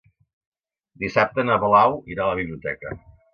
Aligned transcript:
Dissabte 1.03 1.45
na 1.51 1.59
Blau 1.65 1.95
irà 2.17 2.25
a 2.25 2.31
la 2.33 2.39
biblioteca. 2.41 2.97